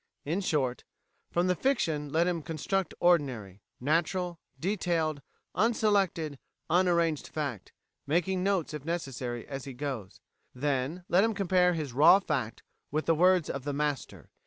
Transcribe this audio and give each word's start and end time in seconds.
In 0.25 0.41
short, 0.41 0.83
from 1.29 1.45
the 1.45 1.53
fiction 1.53 2.11
let 2.11 2.25
him 2.25 2.41
construct 2.41 2.95
ordinary, 2.99 3.61
natural, 3.79 4.39
detailed, 4.59 5.21
unselected, 5.53 6.39
unarranged 6.71 7.27
fact, 7.27 7.71
making 8.07 8.41
notes, 8.41 8.73
if 8.73 8.83
necessary, 8.83 9.47
as 9.47 9.65
he 9.65 9.73
goes. 9.73 10.19
Then 10.55 11.03
let 11.07 11.23
him 11.23 11.35
compare 11.35 11.73
his 11.73 11.93
raw 11.93 12.17
fact 12.17 12.63
with 12.89 13.05
the 13.05 13.13
words 13.13 13.47
of 13.47 13.63
the 13.63 13.73
master. 13.73 14.31